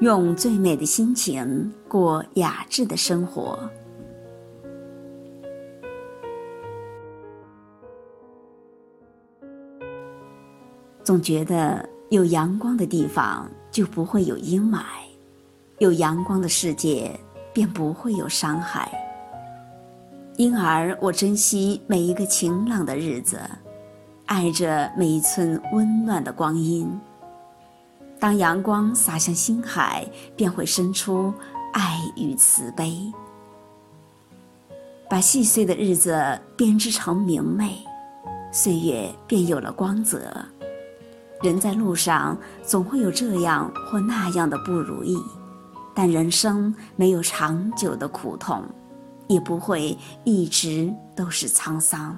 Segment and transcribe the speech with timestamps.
[0.00, 3.58] 用最美的心情过雅致的生活。
[11.02, 14.82] 总觉得有阳光的地方就不会有阴霾，
[15.78, 17.10] 有阳光的世界
[17.52, 18.90] 便不会有伤害。
[20.36, 23.38] 因而，我珍惜每一个晴朗的日子，
[24.26, 26.90] 爱着每一寸温暖的光阴。
[28.24, 31.30] 当阳光洒向心海，便会生出
[31.74, 33.12] 爱与慈悲，
[35.10, 37.76] 把细碎的日子编织成明媚，
[38.50, 40.34] 岁月便有了光泽。
[41.42, 45.18] 人在路上总会有这样或那样的不如意，
[45.94, 48.64] 但人生没有长久的苦痛，
[49.26, 52.16] 也不会一直都是沧桑。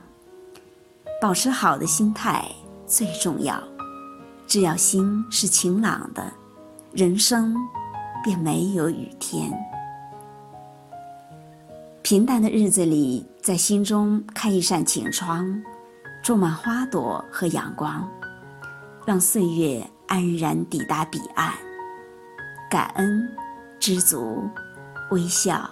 [1.20, 2.48] 保持好的心态
[2.86, 3.60] 最重要，
[4.46, 6.32] 只要心是晴朗的，
[6.92, 7.56] 人生
[8.22, 9.52] 便没有雨天。
[12.02, 15.60] 平淡的日子里，在心中开一扇晴窗，
[16.22, 18.08] 种满花朵和阳光。
[19.04, 21.52] 让岁月安然抵达彼岸，
[22.70, 23.28] 感恩、
[23.78, 24.42] 知足、
[25.10, 25.68] 微笑，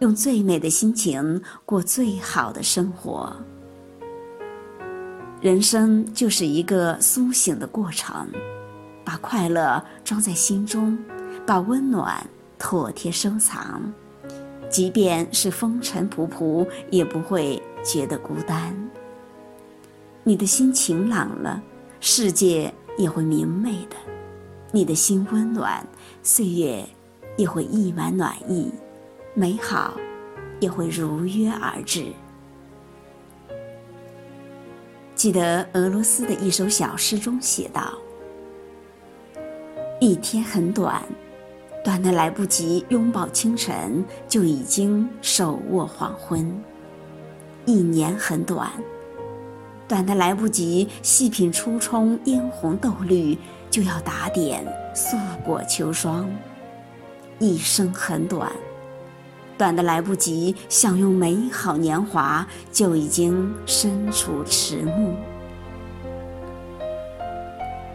[0.00, 3.36] 用最美的心情过最好的生活。
[5.40, 8.28] 人生就是一个苏醒的过程，
[9.04, 10.98] 把快乐装在心中，
[11.46, 12.26] 把温暖
[12.58, 13.82] 妥帖收藏，
[14.68, 18.74] 即便是风尘仆仆，也不会觉得孤单。
[20.24, 21.62] 你的心晴朗了。
[22.00, 23.96] 世界也会明媚的，
[24.70, 25.84] 你的心温暖，
[26.22, 26.88] 岁月
[27.36, 28.70] 也会溢满暖意，
[29.34, 29.94] 美好
[30.60, 32.12] 也会如约而至。
[35.18, 37.92] 记得俄罗斯的一首小诗中写道
[39.98, 41.02] ：“一天很短，
[41.82, 46.46] 短的来不及拥抱清晨，就已经手握黄昏；
[47.66, 48.70] 一年很短。”
[49.88, 53.36] 短的来不及细品初衷嫣红豆绿，
[53.68, 54.64] 就要打点
[54.94, 56.30] 素裹秋霜。
[57.40, 58.52] 一生很短，
[59.58, 65.16] 短的来不及享用美好年华，就已经身处迟暮。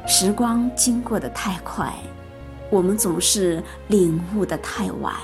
[0.05, 1.93] 时光经过的太快，
[2.69, 5.15] 我们总是领悟的太晚。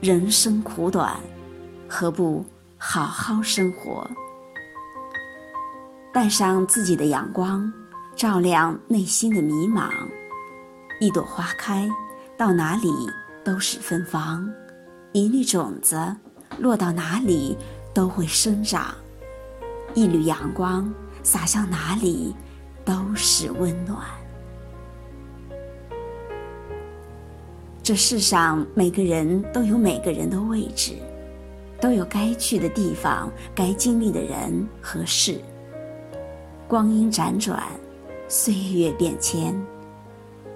[0.00, 1.14] 人生苦短，
[1.86, 2.44] 何不
[2.78, 4.10] 好好生活？
[6.12, 7.70] 带上自己的阳光，
[8.16, 9.90] 照亮内心的迷茫。
[11.00, 11.88] 一朵花开，
[12.36, 12.90] 到哪里
[13.44, 14.44] 都是芬芳；
[15.12, 16.16] 一粒种子，
[16.58, 17.54] 落到哪里
[17.92, 18.94] 都会生长；
[19.94, 20.90] 一缕阳光，
[21.22, 22.34] 洒向哪里
[22.82, 23.98] 都是温暖。
[27.82, 30.94] 这世上每个人都有每个人的位置，
[31.78, 35.38] 都有该去的地方，该经历的人和事。
[36.66, 37.62] 光阴辗转，
[38.28, 39.54] 岁月变迁，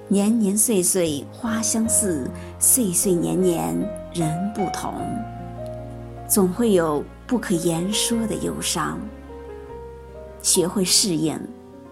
[0.09, 2.27] 年年岁岁花相似，
[2.59, 3.77] 岁岁年年
[4.16, 4.94] 人不同。
[6.27, 8.99] 总会有不可言说的忧伤。
[10.43, 11.38] 学会适应，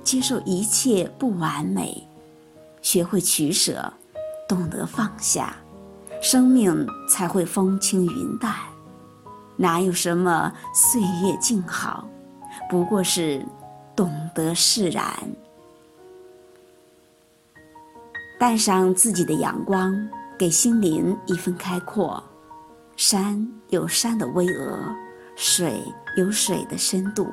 [0.02, 2.06] 接受一切不完美；
[2.82, 3.92] 学会取舍，
[4.48, 5.56] 懂得放下，
[6.22, 8.54] 生命才会风轻云淡。
[9.56, 12.08] 哪有什么岁月静好，
[12.70, 13.44] 不过是。
[13.96, 15.04] 懂得释然，
[18.40, 19.94] 带上自己的阳光，
[20.44, 22.22] 给心灵一份开阔。
[22.96, 24.94] 山有山的巍峨，
[25.36, 25.80] 水
[26.18, 27.26] 有水的深度，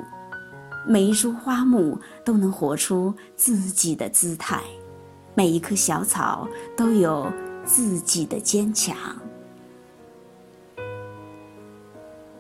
[0.88, 4.62] 每一株花木都能活出自己的姿态，
[5.36, 7.30] 每一棵小草都有
[7.66, 8.96] 自己的坚强。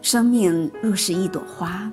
[0.01, 1.91] 生命若是一朵花。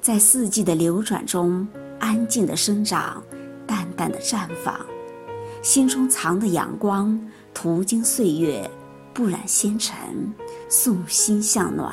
[0.00, 1.68] 在四季的流转中，
[2.00, 3.22] 安静的生长，
[3.64, 4.76] 淡淡的绽放。
[5.62, 7.16] 心中藏的阳光，
[7.60, 8.70] 途经岁月，
[9.12, 10.32] 不染纤尘，
[10.68, 11.92] 素心向暖，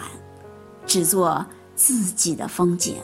[0.86, 1.44] 只做
[1.76, 2.98] 自己的风景。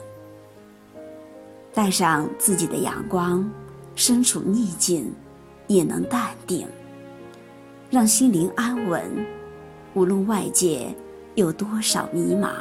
[1.73, 3.49] 带上自己的阳光，
[3.95, 5.11] 身处逆境，
[5.65, 6.67] 也能淡定，
[7.89, 9.25] 让心灵安稳。
[9.95, 10.93] 无论外界
[11.33, 12.51] 有多少迷茫。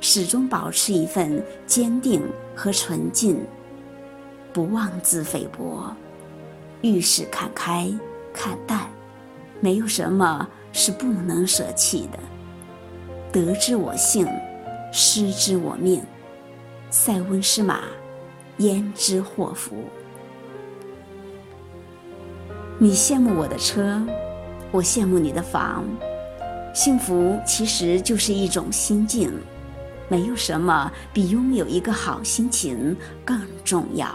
[0.00, 2.22] 始终保持一份坚定
[2.56, 3.38] 和纯净，
[4.54, 5.94] 不妄自菲薄，
[6.80, 7.92] 遇事看开
[8.32, 8.88] 看淡，
[9.60, 12.18] 没有什么是不能舍弃的。
[13.32, 14.26] 得之我幸，
[14.92, 16.02] 失之我命。
[16.90, 17.80] 塞翁失马，
[18.58, 19.84] 焉知祸福？
[22.78, 24.00] 你羡慕我的车，
[24.70, 25.84] 我羡慕你的房。
[26.72, 29.32] 幸福其实就是一种心境，
[30.08, 34.08] 没有什么比拥有一个好心情更重要。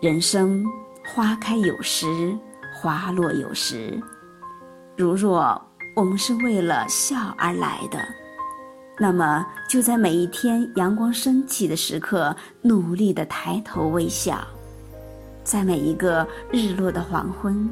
[0.00, 0.64] 人生
[1.12, 2.38] 花开有时，
[2.72, 4.00] 花落有时。
[4.96, 5.60] 如若
[5.96, 7.98] 我们是为了笑而来的，
[8.96, 14.36] 那么就在每一天阳光升起的时刻，努力的抬头微笑；
[15.42, 17.68] 在每一个日落的黄昏，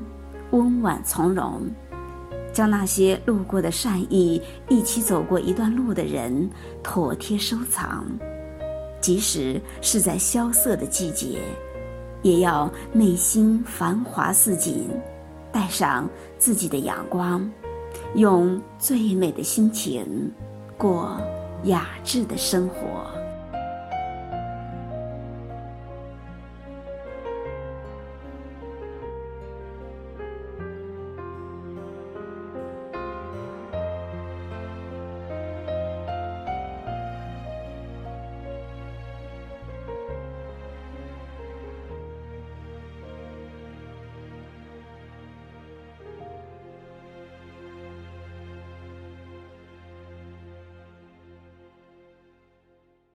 [0.51, 1.63] 温婉从容，
[2.53, 6.51] 将那些路过的善意、一起走过一段路的人
[6.83, 8.05] 妥帖收藏，
[9.01, 11.39] 即使是在萧瑟的季节。
[12.23, 14.89] 也要内心繁华似锦，
[15.53, 17.51] 带上自己的阳光，
[18.15, 20.33] 用最美的心情
[20.77, 21.21] 过
[21.65, 23.18] 雅致的生活。